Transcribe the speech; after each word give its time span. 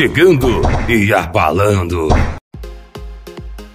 chegando 0.00 0.62
e 0.88 1.12
abalando. 1.12 2.08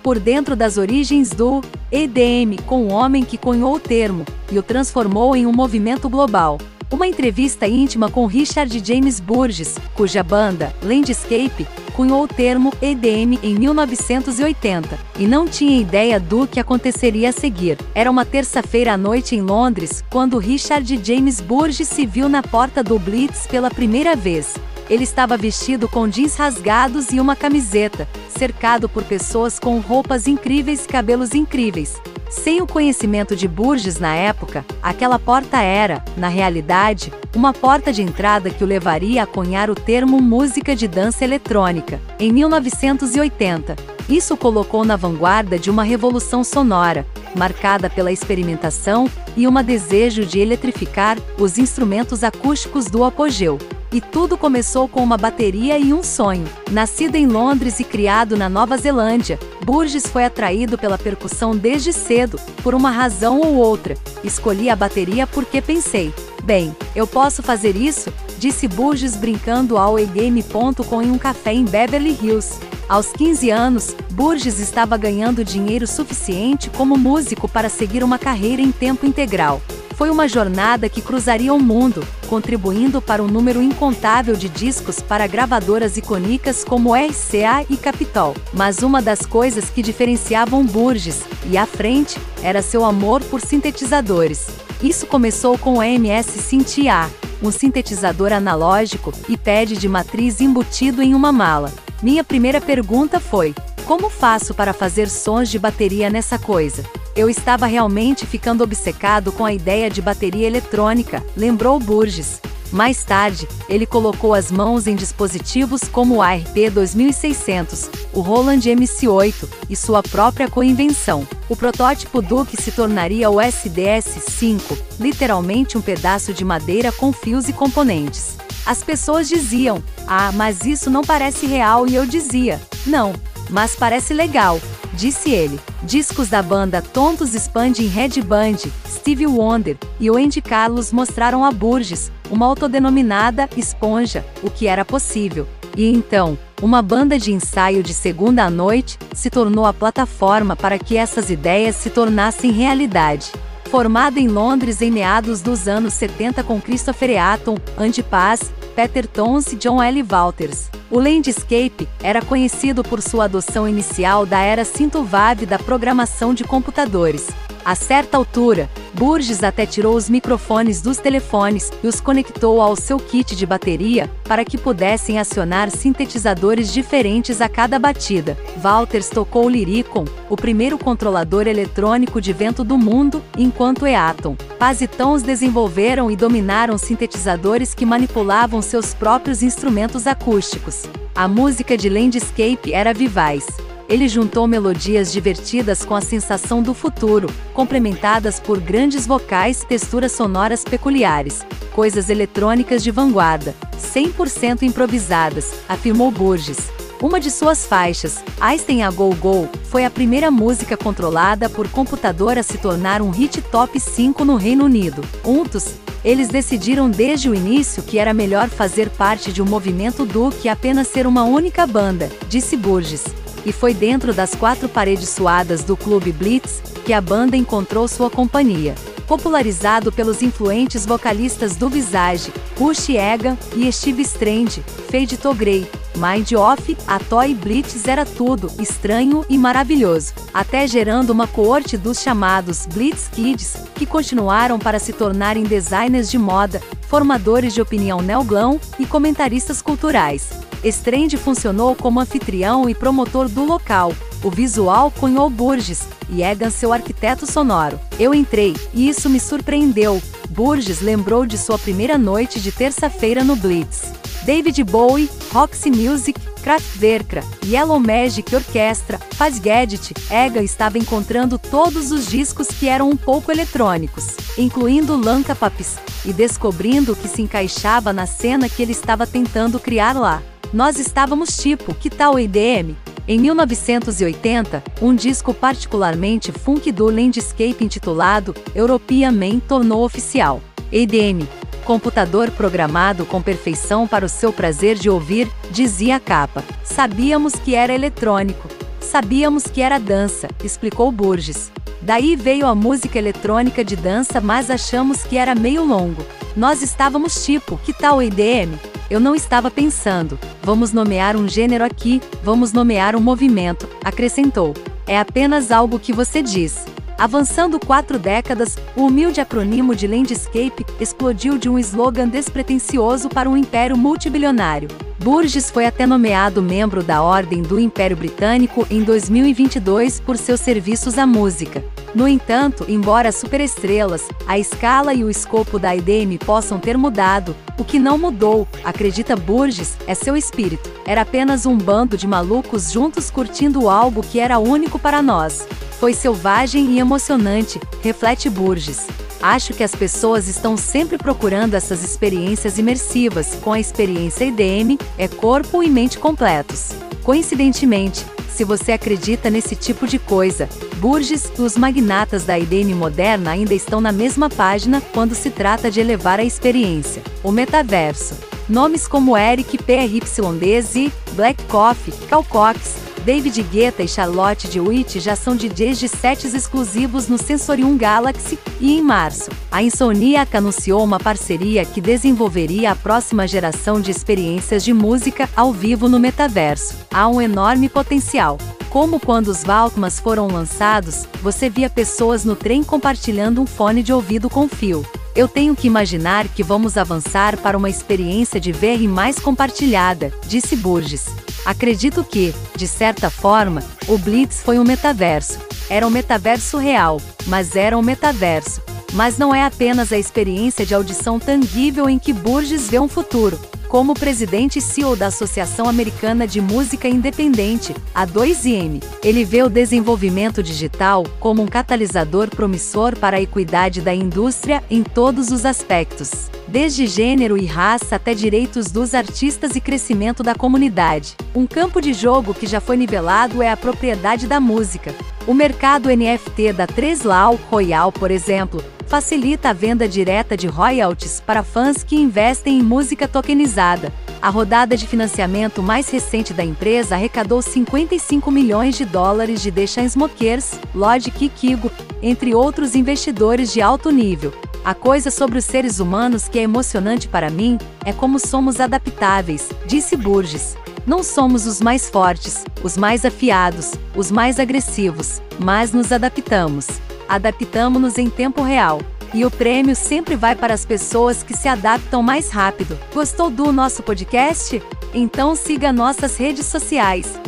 Por 0.01 0.17
dentro 0.17 0.55
das 0.55 0.75
origens 0.75 1.29
do 1.29 1.61
EDM, 1.91 2.63
com 2.65 2.85
o 2.85 2.91
homem 2.91 3.23
que 3.23 3.37
cunhou 3.37 3.75
o 3.75 3.79
termo 3.79 4.25
e 4.51 4.57
o 4.57 4.63
transformou 4.63 5.35
em 5.35 5.45
um 5.45 5.53
movimento 5.53 6.09
global. 6.09 6.57
Uma 6.89 7.05
entrevista 7.05 7.67
íntima 7.67 8.09
com 8.09 8.25
Richard 8.25 8.81
James 8.83 9.19
Burgess, 9.19 9.79
cuja 9.93 10.23
banda, 10.23 10.73
Landscape, 10.81 11.67
cunhou 11.93 12.23
o 12.23 12.27
termo 12.27 12.73
EDM 12.81 13.37
em 13.43 13.53
1980, 13.53 14.97
e 15.19 15.27
não 15.27 15.47
tinha 15.47 15.79
ideia 15.79 16.19
do 16.19 16.47
que 16.47 16.59
aconteceria 16.59 17.29
a 17.29 17.33
seguir. 17.33 17.77
Era 17.93 18.09
uma 18.09 18.25
terça-feira 18.25 18.93
à 18.93 18.97
noite 18.97 19.35
em 19.35 19.41
Londres, 19.43 20.03
quando 20.09 20.39
Richard 20.39 20.99
James 21.03 21.39
Burgess 21.39 21.87
se 21.87 22.03
viu 22.03 22.27
na 22.27 22.41
porta 22.41 22.83
do 22.83 22.97
Blitz 22.97 23.45
pela 23.45 23.69
primeira 23.69 24.15
vez. 24.15 24.55
Ele 24.89 25.03
estava 25.03 25.35
vestido 25.35 25.87
com 25.87 26.07
jeans 26.07 26.35
rasgados 26.35 27.11
e 27.11 27.19
uma 27.19 27.35
camiseta, 27.35 28.07
cercado 28.29 28.87
por 28.87 29.03
pessoas 29.03 29.59
com 29.59 29.79
roupas 29.79 30.27
incríveis 30.27 30.85
e 30.85 30.87
cabelos 30.87 31.33
incríveis. 31.33 31.99
Sem 32.29 32.61
o 32.61 32.67
conhecimento 32.67 33.35
de 33.35 33.47
Burgess 33.47 33.99
na 33.99 34.13
época, 34.13 34.65
aquela 34.81 35.17
porta 35.17 35.61
era, 35.61 36.03
na 36.17 36.27
realidade, 36.27 37.11
uma 37.35 37.53
porta 37.53 37.93
de 37.93 38.01
entrada 38.01 38.49
que 38.49 38.63
o 38.63 38.67
levaria 38.67 39.23
a 39.23 39.27
cunhar 39.27 39.69
o 39.69 39.75
termo 39.75 40.19
música 40.19 40.75
de 40.75 40.87
dança 40.87 41.23
eletrônica, 41.23 41.99
em 42.19 42.33
1980. 42.33 43.75
Isso 44.09 44.35
colocou 44.37 44.83
na 44.83 44.95
vanguarda 44.95 45.57
de 45.57 45.69
uma 45.69 45.83
revolução 45.83 46.43
sonora, 46.43 47.05
marcada 47.35 47.89
pela 47.89 48.11
experimentação 48.11 49.09
e 49.35 49.47
um 49.47 49.63
desejo 49.63 50.25
de 50.25 50.39
eletrificar 50.39 51.17
os 51.39 51.57
instrumentos 51.57 52.23
acústicos 52.23 52.85
do 52.85 53.03
apogeu. 53.03 53.57
E 53.95 54.01
tudo 54.01 54.37
começou 54.37 54.89
com 54.89 55.01
uma 55.01 55.15
bateria 55.15 55.79
e 55.79 55.93
um 55.93 56.03
sonho. 56.03 56.43
Nascido 56.69 57.15
em 57.15 57.25
Londres 57.27 57.79
e 57.79 57.85
criado 57.85 58.35
na 58.35 58.49
Nova 58.49 58.75
Zelândia, 58.75 59.39
Burgess 59.63 60.05
foi 60.05 60.25
atraído 60.25 60.77
pela 60.77 60.97
percussão 60.97 61.55
desde 61.55 61.93
cedo, 61.93 62.37
por 62.61 62.75
uma 62.75 62.91
razão 62.91 63.39
ou 63.39 63.55
outra. 63.55 63.95
Escolhi 64.21 64.69
a 64.69 64.75
bateria 64.75 65.25
porque 65.25 65.61
pensei, 65.61 66.13
bem, 66.43 66.75
eu 66.93 67.07
posso 67.07 67.41
fazer 67.41 67.77
isso? 67.77 68.11
Disse 68.37 68.67
Burgess 68.67 69.15
brincando 69.15 69.77
ao 69.77 69.97
egame.com 69.97 71.01
em 71.01 71.09
um 71.09 71.17
café 71.17 71.53
em 71.53 71.63
Beverly 71.63 72.19
Hills. 72.21 72.59
Aos 72.89 73.13
15 73.13 73.49
anos, 73.49 73.95
Burgess 74.11 74.59
estava 74.59 74.97
ganhando 74.97 75.41
dinheiro 75.41 75.87
suficiente 75.87 76.69
como 76.69 76.97
músico 76.97 77.47
para 77.47 77.69
seguir 77.69 78.03
uma 78.03 78.19
carreira 78.19 78.61
em 78.61 78.73
tempo 78.73 79.05
integral. 79.05 79.61
Foi 79.95 80.09
uma 80.09 80.27
jornada 80.27 80.89
que 80.89 81.01
cruzaria 81.01 81.53
o 81.53 81.59
mundo, 81.59 82.05
contribuindo 82.25 83.01
para 83.01 83.23
um 83.23 83.27
número 83.27 83.61
incontável 83.61 84.35
de 84.35 84.49
discos 84.49 85.01
para 85.01 85.27
gravadoras 85.27 85.95
icônicas 85.97 86.63
como 86.63 86.93
RCA 86.93 87.65
e 87.69 87.77
Capitol. 87.77 88.35
Mas 88.53 88.83
uma 88.83 89.01
das 89.01 89.25
coisas 89.25 89.69
que 89.69 89.81
diferenciavam 89.81 90.65
Burgess, 90.65 91.23
e 91.49 91.57
à 91.57 91.65
frente, 91.65 92.19
era 92.43 92.61
seu 92.61 92.83
amor 92.83 93.23
por 93.23 93.39
sintetizadores. 93.39 94.47
Isso 94.81 95.07
começou 95.07 95.57
com 95.57 95.77
o 95.77 95.83
MS 95.83 96.39
Synth 96.39 96.87
A, 96.89 97.09
um 97.41 97.51
sintetizador 97.51 98.33
analógico 98.33 99.13
e 99.29 99.37
pad 99.37 99.77
de 99.77 99.87
matriz 99.87 100.41
embutido 100.41 101.01
em 101.01 101.13
uma 101.13 101.31
mala. 101.31 101.71
Minha 102.01 102.23
primeira 102.23 102.59
pergunta 102.59 103.19
foi: 103.19 103.55
como 103.85 104.09
faço 104.09 104.53
para 104.53 104.73
fazer 104.73 105.09
sons 105.09 105.49
de 105.49 105.59
bateria 105.59 106.09
nessa 106.09 106.37
coisa? 106.37 106.83
Eu 107.15 107.29
estava 107.29 107.65
realmente 107.65 108.25
ficando 108.25 108.61
obcecado 108.61 109.31
com 109.31 109.45
a 109.45 109.53
ideia 109.53 109.89
de 109.89 110.01
bateria 110.01 110.45
eletrônica, 110.45 111.23
lembrou 111.37 111.79
Burgess. 111.79 112.41
Mais 112.73 113.05
tarde, 113.05 113.47
ele 113.69 113.85
colocou 113.85 114.33
as 114.33 114.51
mãos 114.51 114.85
em 114.85 114.95
dispositivos 114.95 115.83
como 115.83 116.15
o 116.15 116.21
ARP 116.21 116.69
2600, 116.69 117.89
o 118.11 118.19
Roland 118.19 118.59
MC8 118.59 119.47
e 119.69 119.77
sua 119.77 120.03
própria 120.03 120.49
coinvenção. 120.49 121.25
O 121.47 121.55
protótipo 121.55 122.21
que 122.45 122.61
se 122.61 122.73
tornaria 122.73 123.29
o 123.29 123.35
SDS-5, 123.35 124.77
literalmente 124.99 125.77
um 125.77 125.81
pedaço 125.81 126.33
de 126.33 126.43
madeira 126.43 126.91
com 126.91 127.13
fios 127.13 127.47
e 127.47 127.53
componentes. 127.53 128.35
As 128.65 128.83
pessoas 128.83 129.29
diziam: 129.29 129.81
"Ah, 130.05 130.33
mas 130.33 130.65
isso 130.65 130.89
não 130.89 131.01
parece 131.01 131.45
real", 131.45 131.87
e 131.87 131.95
eu 131.95 132.05
dizia: 132.05 132.59
"Não, 132.85 133.13
mas 133.49 133.73
parece 133.73 134.13
legal 134.13 134.59
disse 134.95 135.31
ele. 135.31 135.59
Discos 135.83 136.29
da 136.29 136.41
banda 136.41 136.81
Tontos 136.81 137.35
Expanding 137.35 137.87
Red 137.87 138.21
Band, 138.23 138.57
Steve 138.87 139.27
Wonder 139.27 139.77
e 139.99 140.09
o 140.09 140.15
Carlos 140.43 140.91
mostraram 140.91 141.43
a 141.43 141.51
Burgess, 141.51 142.11
uma 142.31 142.45
autodenominada 142.45 143.49
esponja, 143.55 144.25
o 144.41 144.49
que 144.49 144.67
era 144.67 144.83
possível. 144.83 145.47
E 145.77 145.85
então, 145.87 146.37
uma 146.61 146.81
banda 146.81 147.19
de 147.19 147.33
ensaio 147.33 147.83
de 147.83 147.93
segunda 147.93 148.45
à 148.45 148.49
noite 148.49 148.97
se 149.13 149.29
tornou 149.29 149.65
a 149.65 149.73
plataforma 149.73 150.55
para 150.55 150.79
que 150.79 150.95
essas 150.95 151.29
ideias 151.29 151.75
se 151.75 151.89
tornassem 151.89 152.51
realidade. 152.51 153.31
Formado 153.69 154.17
em 154.17 154.27
Londres 154.27 154.81
em 154.81 154.91
meados 154.91 155.41
dos 155.41 155.67
anos 155.67 155.93
70 155.93 156.43
com 156.43 156.61
Christopher 156.61 157.11
Eaton, 157.11 157.57
Andy 157.77 158.03
Paz, 158.03 158.53
Peter 158.75 159.07
Tons 159.07 159.53
e 159.53 159.55
John 159.55 159.81
L. 159.81 160.03
Walters. 160.03 160.69
O 160.89 160.99
Landscape 160.99 161.87
era 162.01 162.21
conhecido 162.21 162.83
por 162.83 163.01
sua 163.01 163.25
adoção 163.25 163.67
inicial 163.67 164.25
da 164.25 164.39
era 164.39 164.63
Synthwave 164.63 165.45
da 165.45 165.57
programação 165.57 166.33
de 166.33 166.43
computadores. 166.43 167.27
A 167.63 167.73
certa 167.73 168.15
altura, 168.17 168.69
Burgess 168.95 169.43
até 169.43 169.65
tirou 169.65 169.95
os 169.95 170.09
microfones 170.09 170.81
dos 170.81 170.97
telefones 170.97 171.69
e 171.83 171.87
os 171.87 171.99
conectou 171.99 172.61
ao 172.61 172.75
seu 172.75 172.97
kit 172.97 173.35
de 173.35 173.45
bateria 173.45 174.09
para 174.23 174.45
que 174.45 174.57
pudessem 174.57 175.19
acionar 175.19 175.69
sintetizadores 175.69 176.71
diferentes 176.71 177.41
a 177.41 177.49
cada 177.49 177.77
batida. 177.77 178.37
Walters 178.63 179.09
tocou 179.09 179.45
o 179.45 179.49
Lyricon, 179.49 180.05
o 180.29 180.37
primeiro 180.37 180.77
controlador 180.77 181.45
eletrônico 181.45 182.21
de 182.21 182.31
vento 182.31 182.63
do 182.63 182.77
mundo, 182.77 183.21
enquanto 183.37 183.85
Eaton, 183.85 184.35
Paz 184.57 184.81
e 184.81 184.89
desenvolveram 185.23 186.09
e 186.09 186.15
dominaram 186.15 186.77
sintetizadores 186.77 187.73
que 187.73 187.85
manipulavam 187.85 188.61
seus 188.61 188.93
próprios 188.93 189.43
instrumentos 189.43 190.07
acústicos. 190.07 190.83
A 191.13 191.27
música 191.27 191.77
de 191.77 191.89
Landscape 191.89 192.73
era 192.73 192.93
vivaz. 192.93 193.45
Ele 193.87 194.07
juntou 194.07 194.47
melodias 194.47 195.11
divertidas 195.11 195.85
com 195.85 195.93
a 195.93 196.01
sensação 196.01 196.61
do 196.61 196.73
futuro, 196.73 197.29
complementadas 197.53 198.39
por 198.39 198.59
grandes 198.59 199.05
vocais 199.05 199.61
e 199.61 199.67
texturas 199.67 200.11
sonoras 200.11 200.63
peculiares, 200.63 201.45
coisas 201.71 202.09
eletrônicas 202.09 202.83
de 202.83 202.89
vanguarda, 202.89 203.53
100% 203.79 204.63
improvisadas, 204.63 205.53
afirmou 205.69 206.09
Burgess. 206.09 206.73
Uma 206.99 207.19
de 207.19 207.29
suas 207.29 207.65
faixas, 207.65 208.23
Einstein 208.39 208.81
a 208.81 208.89
Go 208.89 209.13
Go, 209.13 209.47
foi 209.65 209.85
a 209.85 209.91
primeira 209.91 210.31
música 210.31 210.75
controlada 210.75 211.47
por 211.47 211.67
computador 211.69 212.39
a 212.39 212.43
se 212.43 212.57
tornar 212.57 213.01
um 213.01 213.11
hit 213.11 213.39
top 213.43 213.79
5 213.79 214.25
no 214.25 214.35
Reino 214.37 214.65
Unido. 214.65 215.03
Juntos, 215.23 215.75
eles 216.03 216.29
decidiram 216.29 216.89
desde 216.89 217.29
o 217.29 217.35
início 217.35 217.83
que 217.83 217.99
era 217.99 218.13
melhor 218.13 218.49
fazer 218.49 218.89
parte 218.89 219.31
de 219.31 219.41
um 219.41 219.45
movimento 219.45 220.05
do 220.05 220.31
que 220.31 220.49
apenas 220.49 220.87
ser 220.87 221.05
uma 221.05 221.23
única 221.23 221.67
banda, 221.67 222.09
disse 222.29 222.55
Burgess 222.57 223.24
e 223.45 223.51
foi 223.51 223.73
dentro 223.73 224.13
das 224.13 224.33
quatro 224.33 224.67
paredes 224.67 225.09
suadas 225.09 225.63
do 225.63 225.77
Clube 225.77 226.11
Blitz 226.11 226.61
que 226.83 226.93
a 226.93 227.01
banda 227.01 227.37
encontrou 227.37 227.87
sua 227.87 228.09
companhia. 228.09 228.75
Popularizado 229.07 229.91
pelos 229.91 230.23
influentes 230.23 230.85
vocalistas 230.85 231.55
do 231.55 231.69
Visage, 231.69 232.33
Rush 232.57 232.89
Egan 232.89 233.37
e 233.55 233.71
Steve 233.71 234.01
Strange, 234.01 234.63
Fade 234.89 235.17
to 235.17 235.33
Grey, 235.33 235.69
Mind 235.95 236.31
Off, 236.33 236.75
a 236.87 236.99
Toy 236.99 237.33
Blitz 237.33 237.87
era 237.87 238.05
tudo 238.05 238.51
estranho 238.59 239.25
e 239.29 239.37
maravilhoso, 239.37 240.13
até 240.33 240.67
gerando 240.67 241.11
uma 241.11 241.27
coorte 241.27 241.77
dos 241.77 242.01
chamados 242.01 242.65
Blitz 242.65 243.07
Kids, 243.07 243.55
que 243.75 243.85
continuaram 243.85 244.59
para 244.59 244.79
se 244.79 244.91
tornarem 244.91 245.43
designers 245.43 246.09
de 246.09 246.17
moda, 246.17 246.61
formadores 246.89 247.53
de 247.53 247.61
opinião 247.61 248.01
neoglam 248.01 248.59
e 248.79 248.85
comentaristas 248.85 249.61
culturais. 249.61 250.44
Strange 250.69 251.15
funcionou 251.17 251.75
como 251.75 251.99
anfitrião 251.99 252.67
e 252.69 252.73
promotor 252.73 253.29
do 253.29 253.43
local. 253.45 253.93
O 254.23 254.31
visual 254.31 254.89
cunhou 254.89 255.29
Burgess, 255.29 255.87
e 256.09 256.23
Egan 256.23 256.49
seu 256.49 256.73
arquiteto 256.73 257.29
sonoro. 257.29 257.79
Eu 257.99 258.13
entrei, 258.15 258.55
e 258.73 258.89
isso 258.89 259.09
me 259.09 259.19
surpreendeu. 259.19 260.01
Burgess 260.29 260.81
lembrou 260.81 261.25
de 261.25 261.37
sua 261.37 261.59
primeira 261.59 261.97
noite 261.97 262.39
de 262.39 262.51
terça-feira 262.51 263.23
no 263.23 263.35
Blitz. 263.35 263.93
David 264.25 264.63
Bowie, 264.63 265.07
Roxy 265.31 265.69
Music, 265.69 266.19
Kraftwerk, 266.41 267.19
Yellow 267.45 267.79
Magic 267.79 268.35
Orchestra, 268.35 268.99
Faz 269.11 269.37
Gadget, 269.37 269.93
Ega 270.09 270.41
estava 270.41 270.79
encontrando 270.79 271.37
todos 271.37 271.91
os 271.91 272.07
discos 272.07 272.47
que 272.47 272.67
eram 272.67 272.89
um 272.89 272.97
pouco 272.97 273.31
eletrônicos, 273.31 274.07
incluindo 274.35 274.95
Lanka 274.95 275.35
Papis, 275.35 275.77
e 276.03 276.11
descobrindo 276.11 276.93
o 276.93 276.95
que 276.95 277.07
se 277.07 277.21
encaixava 277.21 277.93
na 277.93 278.07
cena 278.07 278.49
que 278.49 278.63
ele 278.63 278.71
estava 278.71 279.05
tentando 279.05 279.59
criar 279.59 279.95
lá. 279.95 280.23
Nós 280.55 280.79
estávamos 280.79 281.35
tipo, 281.35 281.73
que 281.73 281.89
tal 281.89 282.17
EDM? 282.17 282.77
Em 283.05 283.19
1980, 283.19 284.63
um 284.81 284.95
disco 284.95 285.33
particularmente 285.33 286.31
funk 286.31 286.71
do 286.71 286.85
Landscape 286.85 287.57
intitulado 287.59 288.33
European 288.55 289.11
Man 289.11 289.39
tornou 289.39 289.83
oficial. 289.83 290.41
EDM. 290.71 291.27
Computador 291.65 292.31
programado 292.31 293.05
com 293.05 293.21
perfeição 293.21 293.85
para 293.85 294.05
o 294.05 294.09
seu 294.09 294.31
prazer 294.31 294.77
de 294.77 294.89
ouvir, 294.89 295.29
dizia 295.51 295.97
a 295.97 295.99
capa. 295.99 296.41
Sabíamos 296.63 297.33
que 297.33 297.53
era 297.53 297.73
eletrônico. 297.73 298.47
Sabíamos 298.79 299.43
que 299.43 299.61
era 299.61 299.77
dança, 299.77 300.29
explicou 300.41 300.89
Burgess. 300.89 301.51
Daí 301.81 302.15
veio 302.15 302.47
a 302.47 302.55
música 302.55 302.97
eletrônica 302.97 303.61
de 303.61 303.75
dança, 303.75 304.21
mas 304.21 304.49
achamos 304.49 305.03
que 305.03 305.17
era 305.17 305.35
meio 305.35 305.65
longo. 305.65 306.01
Nós 306.33 306.61
estávamos 306.61 307.25
tipo, 307.25 307.57
que 307.57 307.73
tal 307.73 308.01
EDM? 308.01 308.57
Eu 308.89 308.99
não 308.99 309.15
estava 309.15 309.49
pensando, 309.49 310.19
vamos 310.43 310.71
nomear 310.71 311.15
um 311.15 311.27
gênero 311.27 311.63
aqui, 311.63 311.99
vamos 312.23 312.53
nomear 312.53 312.95
um 312.95 312.99
movimento, 312.99 313.67
acrescentou. 313.83 314.53
É 314.85 314.99
apenas 314.99 315.51
algo 315.51 315.79
que 315.79 315.91
você 315.91 316.21
diz. 316.21 316.65
Avançando 316.97 317.59
quatro 317.59 317.97
décadas, 317.97 318.57
o 318.75 318.85
humilde 318.85 319.19
acrônimo 319.19 319.75
de 319.75 319.87
Landscape 319.87 320.65
explodiu 320.79 321.37
de 321.37 321.49
um 321.49 321.57
slogan 321.57 322.07
despretensioso 322.07 323.09
para 323.09 323.29
um 323.29 323.35
império 323.35 323.75
multibilionário. 323.75 324.69
Burgess 324.99 325.51
foi 325.51 325.65
até 325.65 325.85
nomeado 325.85 326.41
membro 326.41 326.81
da 326.81 327.01
Ordem 327.01 327.41
do 327.41 327.59
Império 327.59 327.97
Britânico 327.97 328.65
em 328.69 328.81
2022 328.81 329.99
por 329.99 330.15
seus 330.15 330.39
serviços 330.39 330.97
à 330.97 331.05
música. 331.05 331.63
No 331.95 332.09
entanto, 332.09 332.65
embora 332.67 333.09
superestrelas, 333.09 334.09
a 334.27 334.37
escala 334.37 334.93
e 334.93 335.01
o 335.01 335.09
escopo 335.09 335.57
da 335.57 335.73
IDM 335.73 336.17
possam 336.17 336.59
ter 336.59 336.77
mudado, 336.77 337.33
o 337.57 337.63
que 337.63 337.79
não 337.79 337.97
mudou, 337.97 338.45
acredita 338.65 339.15
Burgess, 339.15 339.77
é 339.87 339.95
seu 339.95 340.17
espírito. 340.17 340.69
Era 340.85 341.03
apenas 341.03 341.45
um 341.45 341.57
bando 341.57 341.97
de 341.97 342.05
malucos 342.05 342.69
juntos 342.69 343.09
curtindo 343.09 343.69
algo 343.69 344.03
que 344.03 344.19
era 344.19 344.37
único 344.37 344.77
para 344.77 345.01
nós. 345.01 345.47
Foi 345.79 345.93
selvagem 345.93 346.71
e 346.71 346.79
emocionante, 346.79 347.61
reflete 347.81 348.29
Burgess. 348.29 348.87
Acho 349.21 349.53
que 349.53 349.63
as 349.63 349.73
pessoas 349.73 350.27
estão 350.27 350.57
sempre 350.57 350.97
procurando 350.97 351.53
essas 351.53 351.81
experiências 351.81 352.57
imersivas, 352.57 353.35
com 353.41 353.53
a 353.53 353.59
experiência 353.59 354.25
IDM, 354.25 354.77
é 354.97 355.07
corpo 355.07 355.63
e 355.63 355.69
mente 355.69 355.97
completos. 355.97 356.71
Coincidentemente, 357.03 358.05
se 358.35 358.43
você 358.43 358.73
acredita 358.73 359.29
nesse 359.29 359.55
tipo 359.55 359.87
de 359.87 359.97
coisa, 359.97 360.49
Burgess 360.75 361.31
e 361.39 361.41
os 361.41 361.57
magnatas 361.57 362.25
da 362.25 362.37
IDM 362.37 362.73
moderna 362.75 363.31
ainda 363.31 363.53
estão 363.53 363.79
na 363.79 363.93
mesma 363.93 364.29
página 364.29 364.81
quando 364.93 365.15
se 365.15 365.29
trata 365.29 365.71
de 365.71 365.79
elevar 365.79 366.19
a 366.19 366.23
experiência. 366.23 367.01
O 367.23 367.31
metaverso. 367.31 368.15
Nomes 368.49 368.87
como 368.87 369.17
Eric 369.17 369.57
PRYDZ 369.57 370.75
e 370.75 370.93
Black 371.13 371.41
Coffee, 371.45 371.93
Cal 372.09 372.25
Cox, 372.25 372.75
David 373.05 373.39
Guetta 373.43 373.83
e 373.83 373.87
Charlotte 373.87 374.47
DeWitt 374.47 374.99
já 374.99 375.15
são 375.15 375.35
DJs 375.35 375.77
de 375.77 375.87
sets 375.87 376.33
exclusivos 376.33 377.07
no 377.07 377.19
Sensorium 377.19 377.77
Galaxy, 377.77 378.39
e 378.59 378.73
em 378.75 378.81
março, 378.81 379.29
a 379.51 379.61
Insomniac 379.61 380.35
anunciou 380.35 380.83
uma 380.83 380.99
parceria 380.99 381.63
que 381.63 381.79
desenvolveria 381.79 382.71
a 382.71 382.75
próxima 382.75 383.27
geração 383.27 383.79
de 383.79 383.91
experiências 383.91 384.63
de 384.63 384.73
música 384.73 385.29
ao 385.35 385.53
vivo 385.53 385.87
no 385.87 385.99
metaverso. 385.99 386.73
Há 386.91 387.07
um 387.07 387.21
enorme 387.21 387.69
potencial. 387.69 388.39
Como 388.71 388.99
quando 388.99 389.27
os 389.27 389.43
Walkmans 389.43 389.99
foram 389.99 390.25
lançados, 390.25 391.05
você 391.21 391.47
via 391.47 391.69
pessoas 391.69 392.25
no 392.25 392.35
trem 392.35 392.63
compartilhando 392.63 393.39
um 393.39 393.45
fone 393.45 393.83
de 393.83 393.93
ouvido 393.93 394.31
com 394.31 394.49
fio. 394.49 394.83
Eu 395.15 395.27
tenho 395.27 395.55
que 395.55 395.67
imaginar 395.67 396.27
que 396.27 396.41
vamos 396.41 396.75
avançar 396.75 397.37
para 397.37 397.55
uma 397.55 397.69
experiência 397.69 398.39
de 398.39 398.51
VR 398.51 398.89
mais 398.89 399.19
compartilhada, 399.19 400.11
disse 400.27 400.55
Burgess. 400.55 401.24
Acredito 401.45 402.03
que, 402.03 402.33
de 402.55 402.67
certa 402.67 403.09
forma, 403.11 403.61
o 403.87 403.99
Blitz 403.99 404.41
foi 404.41 404.57
um 404.57 404.63
metaverso. 404.63 405.37
Era 405.69 405.85
um 405.85 405.91
metaverso 405.91 406.57
real, 406.57 406.99
mas 407.27 407.55
era 407.55 407.77
um 407.77 407.83
metaverso. 407.83 408.61
Mas 408.93 409.17
não 409.17 409.33
é 409.33 409.43
apenas 409.43 409.93
a 409.93 409.97
experiência 409.97 410.65
de 410.65 410.73
audição 410.73 411.19
tangível 411.19 411.87
em 411.87 411.99
que 411.99 412.11
Burgess 412.11 412.67
vê 412.67 412.79
um 412.79 412.87
futuro. 412.87 413.39
Como 413.69 413.93
presidente 413.93 414.59
e 414.59 414.61
CEO 414.61 414.95
da 414.95 415.07
Associação 415.07 415.67
Americana 415.67 416.27
de 416.27 416.39
Música 416.39 416.87
Independente, 416.87 417.75
a 417.93 418.05
2M, 418.05 418.81
ele 419.03 419.25
vê 419.25 419.43
o 419.43 419.49
desenvolvimento 419.49 420.41
digital 420.43 421.03
como 421.19 421.41
um 421.41 421.47
catalisador 421.47 422.29
promissor 422.29 422.97
para 422.97 423.17
a 423.17 423.21
equidade 423.21 423.81
da 423.81 423.93
indústria 423.93 424.63
em 424.69 424.83
todos 424.83 425.31
os 425.31 425.45
aspectos 425.45 426.29
desde 426.47 426.87
gênero 426.87 427.37
e 427.37 427.45
raça 427.45 427.95
até 427.95 428.13
direitos 428.13 428.71
dos 428.71 428.93
artistas 428.93 429.55
e 429.55 429.61
crescimento 429.61 430.23
da 430.23 430.35
comunidade. 430.35 431.15
Um 431.33 431.45
campo 431.45 431.81
de 431.81 431.93
jogo 431.93 432.33
que 432.33 432.47
já 432.47 432.59
foi 432.59 432.77
nivelado 432.77 433.41
é 433.41 433.51
a 433.51 433.57
propriedade 433.57 434.27
da 434.27 434.39
música. 434.39 434.93
O 435.27 435.33
mercado 435.33 435.89
NFT 435.89 436.53
da 436.53 436.67
Treslau 436.67 437.35
Royal, 437.49 437.91
por 437.91 438.11
exemplo, 438.11 438.63
facilita 438.95 439.49
a 439.49 439.53
venda 439.53 439.89
direta 439.89 440.37
de 440.37 440.47
royalties 440.47 441.19
para 441.19 441.43
fãs 441.43 441.83
que 441.83 441.97
investem 441.97 442.59
em 442.59 442.63
música 442.63 443.09
tokenizada. 443.09 443.91
A 444.21 444.29
rodada 444.29 444.77
de 444.77 444.87
financiamento 444.87 445.61
mais 445.61 445.89
recente 445.89 446.33
da 446.33 446.45
empresa 446.45 446.95
arrecadou 446.95 447.41
55 447.41 448.31
milhões 448.31 448.77
de 448.77 448.85
dólares 448.85 449.41
de 449.41 449.51
The 449.51 449.67
Chainsmokers, 449.67 450.53
Logic 450.73 451.25
e 451.25 451.27
Kigo, 451.27 451.69
entre 452.01 452.33
outros 452.33 452.73
investidores 452.73 453.51
de 453.51 453.61
alto 453.61 453.91
nível. 453.91 454.33
A 454.63 454.73
coisa 454.73 455.11
sobre 455.11 455.39
os 455.39 455.43
seres 455.43 455.81
humanos 455.81 456.29
que 456.29 456.39
é 456.39 456.43
emocionante 456.43 457.09
para 457.09 457.29
mim 457.29 457.57
é 457.83 457.91
como 457.91 458.17
somos 458.17 458.61
adaptáveis, 458.61 459.49
disse 459.67 459.97
Burgess. 459.97 460.55
Não 460.87 461.03
somos 461.03 461.45
os 461.45 461.59
mais 461.59 461.89
fortes, 461.89 462.45
os 462.63 462.77
mais 462.77 463.03
afiados, 463.03 463.73
os 463.93 464.09
mais 464.09 464.39
agressivos, 464.39 465.21
mas 465.37 465.73
nos 465.73 465.91
adaptamos. 465.91 466.84
Adaptamos-nos 467.07 467.97
em 467.97 468.09
tempo 468.09 468.41
real. 468.41 468.81
E 469.13 469.23
o 469.23 469.31
prêmio 469.31 469.75
sempre 469.75 470.15
vai 470.15 470.35
para 470.35 470.53
as 470.53 470.65
pessoas 470.65 471.23
que 471.23 471.35
se 471.35 471.47
adaptam 471.47 472.03
mais 472.03 472.31
rápido. 472.31 472.77
Gostou 472.93 473.29
do 473.29 473.51
nosso 473.51 473.81
podcast? 473.81 474.61
Então 474.93 475.35
siga 475.35 475.71
nossas 475.71 476.17
redes 476.17 476.45
sociais. 476.45 477.19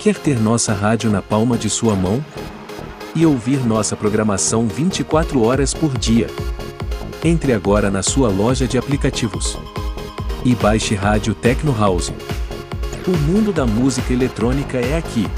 Quer 0.00 0.16
ter 0.16 0.40
nossa 0.40 0.72
rádio 0.72 1.08
na 1.10 1.22
palma 1.22 1.56
de 1.56 1.70
sua 1.70 1.94
mão? 1.94 2.24
E 3.14 3.24
ouvir 3.24 3.64
nossa 3.64 3.94
programação 3.94 4.66
24 4.66 5.40
horas 5.44 5.72
por 5.72 5.96
dia? 5.96 6.26
Entre 7.22 7.52
agora 7.52 7.88
na 7.88 8.02
sua 8.02 8.28
loja 8.28 8.66
de 8.66 8.76
aplicativos 8.76 9.56
e 10.44 10.54
baixe 10.54 10.94
Rádio 10.94 11.34
Tecno 11.34 11.76
House. 11.78 12.12
O 13.06 13.10
mundo 13.10 13.52
da 13.52 13.66
música 13.66 14.12
eletrônica 14.12 14.78
é 14.78 14.96
aqui. 14.96 15.28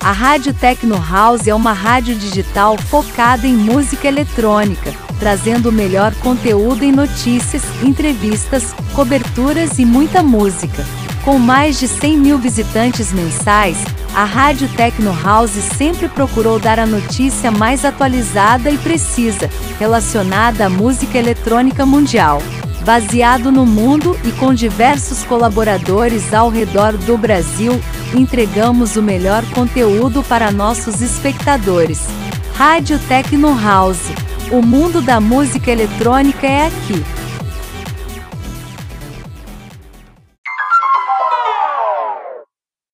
A 0.00 0.12
Rádio 0.12 0.54
Tecno 0.54 0.96
House 0.96 1.46
é 1.46 1.54
uma 1.54 1.72
rádio 1.72 2.14
digital 2.14 2.78
focada 2.78 3.46
em 3.46 3.54
música 3.54 4.08
eletrônica 4.08 5.08
trazendo 5.18 5.68
o 5.68 5.72
melhor 5.72 6.14
conteúdo 6.16 6.84
em 6.84 6.92
notícias, 6.92 7.62
entrevistas, 7.82 8.72
coberturas 8.94 9.78
e 9.78 9.84
muita 9.84 10.22
música. 10.22 10.84
Com 11.24 11.38
mais 11.38 11.78
de 11.78 11.88
100 11.88 12.16
mil 12.16 12.38
visitantes 12.38 13.12
mensais, 13.12 13.78
a 14.14 14.24
Rádio 14.24 14.68
Tecno 14.68 15.12
House 15.22 15.52
sempre 15.76 16.08
procurou 16.08 16.58
dar 16.58 16.78
a 16.78 16.86
notícia 16.86 17.50
mais 17.50 17.84
atualizada 17.84 18.70
e 18.70 18.78
precisa, 18.78 19.50
relacionada 19.78 20.66
à 20.66 20.68
música 20.68 21.18
eletrônica 21.18 21.86
mundial. 21.86 22.42
Baseado 22.84 23.52
no 23.52 23.66
mundo 23.66 24.18
e 24.24 24.32
com 24.32 24.54
diversos 24.54 25.24
colaboradores 25.24 26.32
ao 26.32 26.48
redor 26.48 26.96
do 26.96 27.18
Brasil, 27.18 27.80
entregamos 28.14 28.96
o 28.96 29.02
melhor 29.02 29.44
conteúdo 29.50 30.22
para 30.22 30.50
nossos 30.50 31.02
espectadores. 31.02 32.06
Rádio 32.54 32.98
Tecno 33.08 33.56
House 33.60 34.10
o 34.50 34.62
mundo 34.62 35.02
da 35.02 35.20
música 35.20 35.70
eletrônica 35.70 36.46
é 36.46 36.66
aqui. 36.66 37.04